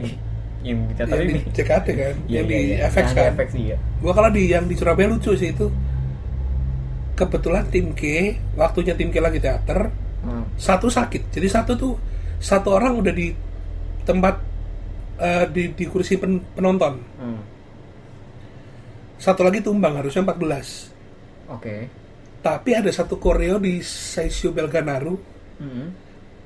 [0.62, 1.40] yang di teater yang di.
[1.52, 2.76] CKT kan Iya, yang iya, di iya.
[2.86, 3.78] FX Yang di kan FX iya.
[3.98, 5.68] Gua kalau di yang di Surabaya lucu sih itu.
[7.12, 8.02] Kebetulan tim K,
[8.56, 9.90] waktunya tim K lagi teater,
[10.22, 10.46] Hmm.
[10.54, 11.30] satu sakit.
[11.30, 11.94] Jadi satu tuh
[12.38, 13.34] satu orang udah di
[14.02, 14.36] tempat
[15.18, 16.94] eh, di di kursi pen- penonton.
[17.18, 17.42] Hmm.
[19.18, 20.90] Satu lagi tumbang harusnya 14.
[21.48, 21.86] Oke.
[22.42, 25.14] Tapi ada satu koreo di Seisio Belganaru
[25.58, 25.94] Hmm.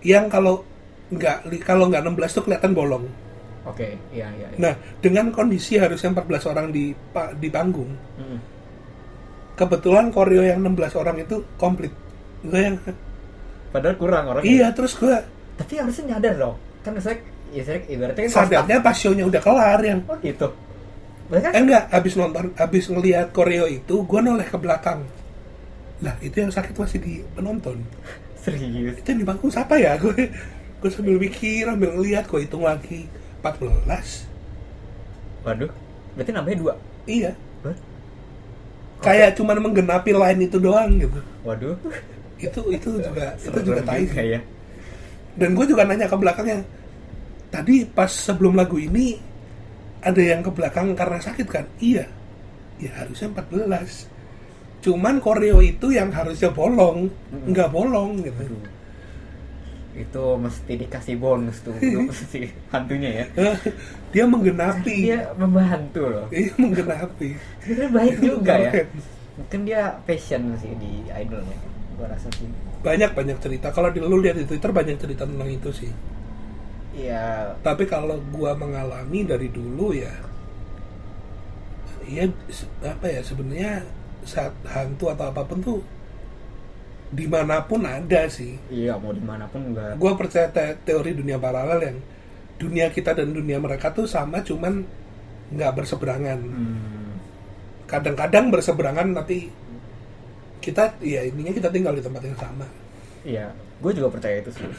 [0.01, 0.59] yang kalau
[1.07, 3.07] nggak kalau nggak 16 tuh kelihatan bolong.
[3.65, 4.47] Oke, iya iya.
[4.47, 4.57] iya.
[4.59, 8.37] Nah, dengan kondisi harusnya 14 orang di pa- di panggung, Hmm.
[9.55, 11.91] kebetulan koreo yang 16 orang itu komplit.
[12.41, 12.77] Gue yang
[13.69, 14.43] Padahal kurang orang.
[14.43, 15.11] iya terus gue
[15.55, 16.55] Tapi harusnya nyadar dong.
[16.81, 17.17] Kan saya
[17.49, 20.47] ya saya ibaratnya kan sadarnya pas show-nya udah kelar yang Oh gitu.
[21.25, 25.01] Kan eh enggak habis nonton habis ngelihat koreo itu gue noleh ke belakang
[25.97, 27.79] lah itu yang sakit masih di penonton
[28.43, 28.93] serius.
[28.93, 30.27] itu yang di bangku siapa ya gue
[30.77, 33.07] gue sambil mikir sambil ngelihat gue hitung lagi
[33.53, 35.69] 14 Waduh.
[36.17, 36.73] Berarti nambahnya dua.
[37.05, 37.31] iya
[39.05, 41.75] kayak cuman menggenapi line itu doang gitu Waduh.
[42.41, 44.39] itu itu juga itu juga tai ya.
[45.37, 46.59] dan gue juga nanya ke belakangnya
[47.53, 49.15] tadi pas sebelum lagu ini
[50.01, 52.05] ada yang ke belakang karena sakit kan iya
[52.81, 57.07] ya harusnya 14 cuman koreo itu yang harusnya bolong
[57.49, 58.63] nggak bolong gitu Aduh.
[59.95, 61.71] Itu mesti dikasih bonus tuh
[62.31, 63.25] si hantunya ya.
[64.13, 66.27] dia menggenapi Dia membantu loh.
[66.31, 67.29] iya menggenapi
[67.63, 68.71] Sebenarnya baik juga ya.
[69.39, 71.57] Mungkin dia passion sih di idolnya.
[71.95, 72.47] Gua rasa sih.
[72.85, 75.89] banyak banyak cerita kalau di lu lihat di twitter banyak cerita tentang itu sih
[76.95, 80.13] Iya, tapi kalau gua mengalami dari dulu ya
[82.05, 83.71] ya se- apa ya sebenarnya
[84.25, 85.79] saat hantu atau apa pun tuh
[87.09, 89.95] di mana pun ada sih iya mau di mana pun enggak.
[89.95, 91.97] gua percaya te- teori dunia paralel yang
[92.55, 94.81] dunia kita dan dunia mereka tuh sama cuman
[95.51, 97.13] nggak berseberangan Hmm.
[97.85, 99.53] kadang-kadang berseberangan tapi
[100.57, 102.65] kita ya intinya kita tinggal di tempat yang sama
[103.21, 103.49] Iya,
[103.81, 104.69] gue juga percaya itu sih.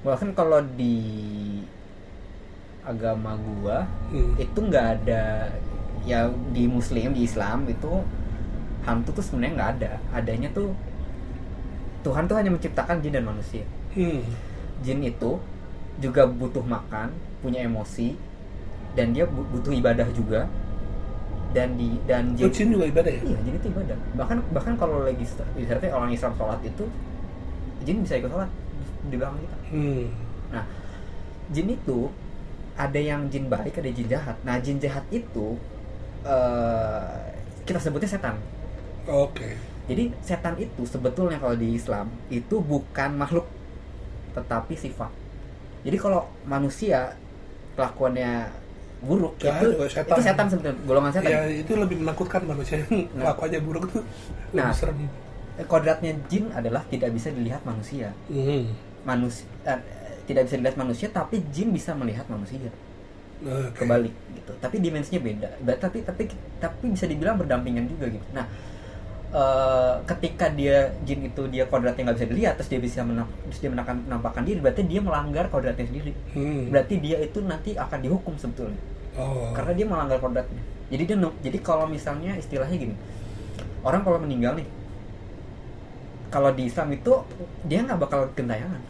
[0.00, 0.94] Bahkan kalau di
[2.80, 4.34] agama gua Hmm.
[4.36, 5.52] itu nggak ada
[6.02, 8.00] ya di Muslim di Islam itu
[8.82, 10.72] hantu tuh sebenarnya nggak ada adanya tuh
[12.04, 14.22] Tuhan tuh hanya menciptakan jin dan manusia Hmm.
[14.86, 15.36] jin itu
[16.00, 18.14] juga butuh makan punya emosi
[18.96, 20.46] dan dia bu- butuh ibadah juga
[21.50, 23.22] dan di dan Oh, jin juga ibadah ya?
[23.26, 25.26] iya jin itu ibadah bahkan bahkan kalau lagi
[25.58, 26.84] ibaratnya orang Islam sholat itu
[27.82, 28.50] jin bisa ikut sholat
[29.10, 30.04] di belakang kita Hmm.
[30.54, 30.64] nah
[31.50, 31.98] jin itu
[32.78, 35.58] ada yang jin baik ada jin jahat nah jin jahat itu
[36.24, 37.18] eh,
[37.66, 38.36] kita sebutnya setan
[39.08, 39.56] Oke.
[39.90, 43.50] Jadi setan itu sebetulnya kalau di Islam itu bukan makhluk
[44.30, 45.10] tetapi sifat.
[45.82, 47.18] Jadi kalau manusia
[47.74, 48.46] kelakuannya
[49.00, 50.12] buruk Ya, itu juga setan.
[50.12, 51.30] itu setan sebetulnya golongan setan.
[51.32, 53.32] Ya itu lebih menakutkan manusia yang Nah.
[53.34, 54.04] kelakuannya buruk tuh
[54.52, 54.70] Nah.
[54.70, 55.10] serem.
[55.60, 58.14] Kodratnya jin adalah tidak bisa dilihat manusia.
[58.30, 58.70] Hmm.
[59.02, 59.80] Manusia eh,
[60.24, 62.70] tidak bisa dilihat manusia tapi jin bisa melihat manusia.
[63.40, 63.72] Oke.
[63.74, 64.52] Kebalik gitu.
[64.60, 65.48] Tapi dimensinya beda.
[65.80, 66.22] Tapi tapi
[66.60, 68.26] tapi bisa dibilang berdampingan juga gitu.
[68.30, 68.44] Nah,
[69.30, 73.58] eh, ketika dia jin itu dia kodratnya nggak bisa dilihat terus dia bisa menam- terus
[73.58, 76.66] dia menampakkan, menampakkan diri berarti dia melanggar kodratnya sendiri Hmm.
[76.68, 78.80] berarti dia itu nanti akan dihukum sebetulnya
[79.12, 79.50] Oh.
[79.52, 82.94] karena dia melanggar kodratnya jadi dia jadi kalau misalnya istilahnya gini
[83.80, 84.66] orang kalau meninggal nih
[86.28, 87.12] kalau di Islam itu
[87.64, 88.82] dia nggak bakal gentayangan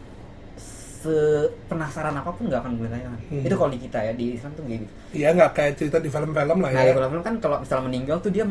[1.01, 3.41] sepenasaran apa pun nggak akan gentayangan Hmm.
[3.41, 6.07] itu kalau di kita ya di Islam tuh kayak gitu Iya nggak kayak cerita di
[6.07, 6.87] film-film lah Nah, ya.
[6.87, 8.45] di film-film kan kalau misalnya meninggal tuh dia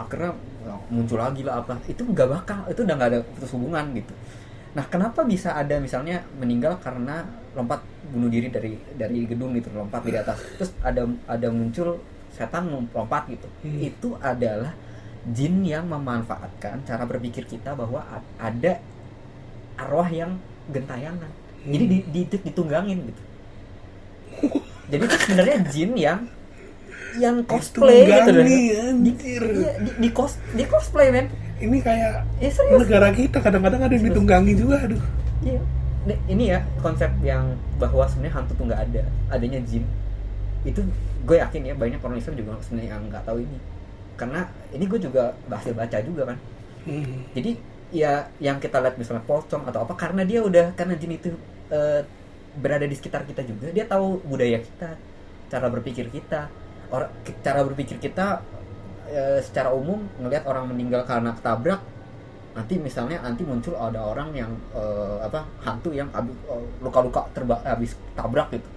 [0.00, 0.32] akhirnya
[0.64, 1.76] ya, muncul lagi lah apa.
[1.84, 4.12] Itu nggak bakal, itu udah nggak ada putus hubungan gitu.
[4.70, 7.82] Nah, kenapa bisa ada misalnya meninggal karena lompat
[8.14, 10.38] bunuh diri dari dari gedung gitu, lompat dari atas.
[10.56, 12.00] Terus ada ada muncul
[12.32, 13.48] setan lompat gitu.
[13.66, 13.78] Hmm.
[13.82, 14.72] Itu adalah
[15.28, 18.00] jin yang memanfaatkan cara berpikir kita bahwa
[18.40, 18.80] ada
[19.76, 21.28] arwah yang gentayangan.
[21.66, 21.92] Jadi Hmm.
[21.92, 23.22] di, di- ditunggangin gitu.
[24.90, 26.18] Jadi itu sebenarnya jin yang
[27.18, 31.26] yang cosplay gitu Di, iya, di, di cos di cosplay men.
[31.60, 32.80] Ini kayak Ya serius.
[32.86, 34.16] negara kita kadang-kadang ada yang Serius.
[34.16, 35.02] ditunggangi juga, aduh.
[35.44, 35.60] Iya.
[36.32, 39.84] Ini- ya konsep yang bahwa sebenarnya hantu tuh nggak ada, adanya jin.
[40.64, 40.80] Itu
[41.28, 43.58] gue yakin ya banyak orang Islam juga sebenarnya yang nggak tahu ini.
[44.16, 44.40] Karena
[44.72, 46.38] ini gue juga hasil baca juga kan.
[46.88, 47.28] Hmm.
[47.36, 47.60] Jadi
[47.92, 51.28] ya yang kita lihat misalnya pocong atau apa karena dia udah karena jin itu
[51.68, 52.00] eh,
[52.56, 54.98] berada di sekitar kita juga, dia tahu budaya kita,
[55.46, 56.50] cara berpikir kita,
[56.90, 57.10] orang
[57.42, 58.42] cara berpikir kita
[59.10, 61.80] eh, secara umum ngelihat orang meninggal karena ketabrak
[62.50, 66.24] nanti misalnya nanti muncul ada orang yang eh, apa hantu yang eh,
[66.82, 68.68] luka-luka terba habis tabrak gitu.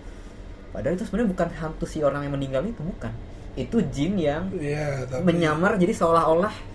[0.73, 3.13] Padahal itu sebenarnya bukan hantu si orang yang meninggal itu bukan.
[3.53, 6.73] Itu jin yang Iya, tapi menyamar jadi seolah-olah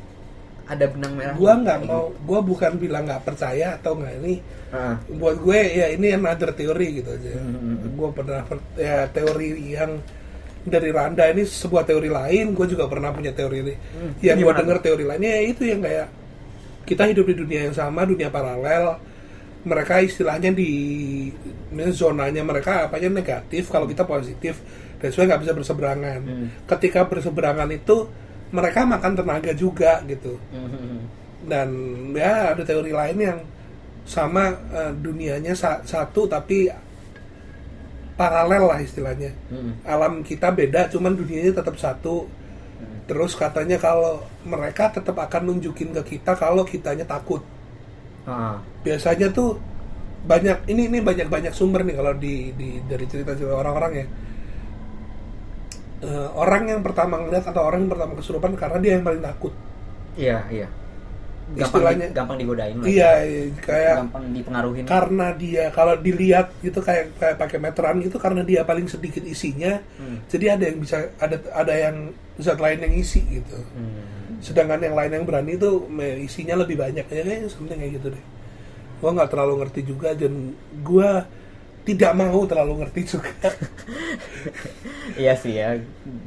[0.68, 1.35] ada benang merah.
[1.35, 4.35] gua nggak mau, gua bukan bilang nggak percaya atau nggak ini.
[4.68, 5.01] Ah.
[5.09, 7.40] Buat gue ya ini another teori gitu aja.
[7.40, 7.96] Hmm.
[7.96, 9.96] Gue pernah per- ya teori yang
[10.61, 12.53] dari Randa ini sebuah teori lain.
[12.53, 13.75] Gue juga pernah punya teori ini.
[13.75, 16.09] Hmm, Yang gue denger teori lainnya ya itu yang kayak
[16.85, 18.97] kita hidup di dunia yang sama, dunia paralel.
[19.61, 20.71] Mereka istilahnya di
[21.90, 24.57] zonanya mereka apanya negatif, kalau kita positif
[24.97, 26.21] dan sebenarnya nggak bisa berseberangan.
[26.23, 26.47] Hmm.
[26.64, 27.97] Ketika berseberangan itu
[28.49, 31.05] mereka makan tenaga juga gitu Hmm.
[31.44, 31.68] dan
[32.12, 33.38] ya ada teori lain yang
[34.03, 36.64] sama eh, dunianya sa- satu tapi
[38.18, 39.78] paralel lah istilahnya Hmm.
[39.87, 42.26] alam kita beda cuman dunianya tetap satu
[42.78, 42.98] Hmm.
[43.07, 47.42] terus katanya kalau mereka tetap akan nunjukin ke kita kalau kitanya takut
[48.28, 48.61] Ah.
[48.85, 49.57] biasanya tuh
[50.28, 54.07] banyak ini ini banyak banyak sumber nih kalau di, di dari cerita cerita orang-orang ya
[55.98, 59.50] Eh, orang yang pertama ngeliat atau orang yang pertama kesurupan karena dia yang paling takut
[60.14, 60.66] Iya, iya.
[61.48, 62.84] Gampang, Istilahnya- di- gampang digodain lah.
[62.87, 63.11] iya
[63.58, 64.84] kayak gampang dipengaruhin.
[64.84, 69.80] karena dia kalau dilihat gitu kayak kayak pakai meteran gitu karena dia paling sedikit isinya
[69.96, 70.20] Hmm.
[70.26, 71.96] jadi ada yang bisa ada ada yang
[72.37, 74.38] zat lain yang isi gitu Hmm.
[74.38, 75.88] sedangkan yang lain yang berani itu
[76.20, 78.24] isinya lebih banyak ya kayak something kayak gitu deh
[78.98, 81.24] gua nggak terlalu ngerti juga dan gua
[81.82, 83.32] tidak mau terlalu ngerti juga
[85.16, 85.74] Iya sih ya,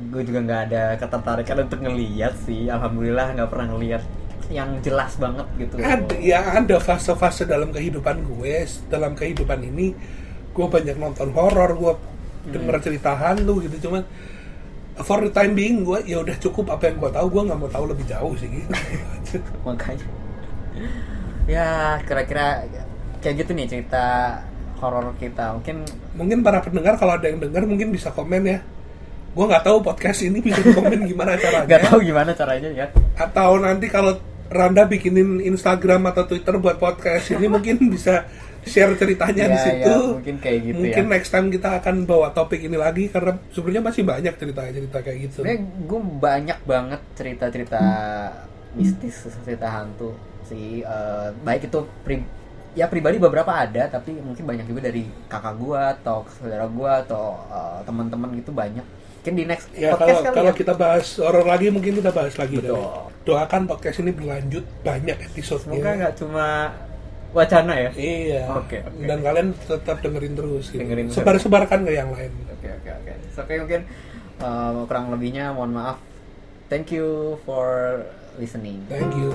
[0.09, 2.67] gue juga nggak ada ketertarikan untuk ngeliat sih.
[2.67, 4.03] Alhamdulillah nggak pernah ngeliat
[4.51, 5.79] yang jelas banget gitu.
[5.79, 9.95] ada ya ada fase-fase dalam kehidupan gue dalam kehidupan ini
[10.51, 11.93] gue banyak nonton horor gue
[12.51, 14.03] denger cerita hantu gitu cuman
[14.99, 17.71] for the time being gue ya udah cukup apa yang gue tahu gue nggak mau
[17.71, 18.69] tahu lebih jauh sih gitu
[19.67, 20.07] Makanya.
[21.47, 22.67] Ya kira-kira
[23.23, 24.03] kayak gitu nih cerita
[24.83, 25.55] horor kita.
[25.55, 25.87] Mungkin
[26.19, 28.59] mungkin para pendengar kalau ada yang dengar mungkin bisa komen ya
[29.31, 32.87] gue nggak tahu podcast ini bisa komen gimana caranya nggak tahu gimana caranya ya.
[33.15, 34.11] atau nanti kalau
[34.51, 38.27] Randa bikinin Instagram atau Twitter buat podcast ini mungkin bisa
[38.61, 39.87] share ceritanya di Ya, situ.
[39.89, 41.09] ya, mungkin kayak gitu Mungkin ya.
[41.09, 45.35] next time kita akan bawa topik ini lagi karena sebenarnya masih banyak cerita-cerita kayak gitu.
[45.41, 47.79] Sebenarnya gue banyak banget cerita-cerita
[48.71, 50.83] mistis, cerita hantu sih.
[50.83, 52.27] Eh, baik itu pri-
[52.71, 57.39] ya pribadi beberapa ada, tapi mungkin banyak juga dari kakak gua atau saudara gua atau
[57.47, 58.83] eh, teman-teman gitu banyak.
[59.21, 60.57] Mungkin di next Ya podcast kalau kali kalau ya.
[60.57, 62.57] kita bahas horor lagi mungkin kita bahas lagi.
[62.57, 62.73] Betul.
[62.73, 63.21] kali.
[63.21, 66.73] Doakan podcast ini berlanjut banyak episode Semoga nggak cuma
[67.29, 67.89] wacana ya.
[67.93, 68.43] Iya.
[68.57, 69.05] Oke, oke.
[69.05, 70.73] Dan kalian tetap dengerin terus.
[70.73, 70.81] Gitu.
[70.81, 71.21] Dengerin terus.
[71.21, 72.33] Sebar-sebarkan ke yang lain.
[72.49, 73.11] Oke oke oke.
[73.29, 73.81] So, Oke mungkin
[74.41, 76.01] eh, kurang lebihnya mohon maaf.
[76.65, 78.01] Thank you for
[78.41, 78.81] listening.
[78.89, 79.29] Thank you.